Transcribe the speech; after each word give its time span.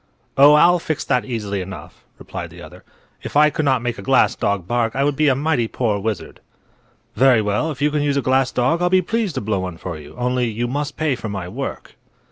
"Oh, 0.35 0.53
I'll 0.53 0.79
fix 0.79 1.03
that 1.03 1.25
easily 1.25 1.61
enough," 1.61 2.03
replied 2.17 2.49
the 2.49 2.59
other. 2.59 2.83
"If 3.21 3.37
I 3.37 3.51
could 3.51 3.65
not 3.65 3.83
make 3.83 3.99
a 3.99 4.01
glass 4.01 4.33
dog 4.33 4.67
bark 4.67 4.95
I 4.95 5.03
would 5.03 5.15
be 5.15 5.27
a 5.27 5.35
mighty 5.35 5.67
poor 5.67 5.99
wizard." 5.99 6.39
"Very 7.15 7.39
well; 7.39 7.69
if 7.69 7.83
you 7.83 7.91
can 7.91 8.01
use 8.01 8.17
a 8.17 8.21
glass 8.23 8.51
dog 8.51 8.81
I'll 8.81 8.89
be 8.89 9.03
pleased 9.03 9.35
to 9.35 9.41
blow 9.41 9.59
one 9.59 9.77
for 9.77 9.99
you. 9.99 10.15
Only, 10.17 10.49
you 10.49 10.67
must 10.67 10.97
pay 10.97 11.13
for 11.13 11.29
my 11.29 11.47
work." 11.47 11.97